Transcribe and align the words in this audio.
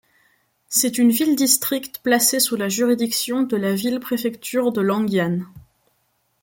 C'est 0.67 0.97
une 0.97 1.11
ville-district 1.11 1.99
placée 2.01 2.39
sous 2.39 2.55
la 2.55 2.69
juridiction 2.69 3.43
de 3.43 3.55
la 3.55 3.75
ville-préfecture 3.75 4.71
de 4.71 4.81
Longyan. 4.81 5.41